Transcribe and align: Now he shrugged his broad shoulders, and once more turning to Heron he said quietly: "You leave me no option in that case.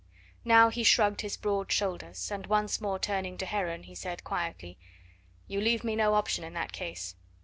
Now 0.43 0.69
he 0.69 0.81
shrugged 0.81 1.21
his 1.21 1.37
broad 1.37 1.71
shoulders, 1.71 2.31
and 2.31 2.47
once 2.47 2.81
more 2.81 2.97
turning 2.97 3.37
to 3.37 3.45
Heron 3.45 3.83
he 3.83 3.93
said 3.93 4.23
quietly: 4.23 4.79
"You 5.45 5.61
leave 5.61 5.83
me 5.83 5.95
no 5.95 6.15
option 6.15 6.43
in 6.43 6.53
that 6.55 6.71
case. 6.71 7.15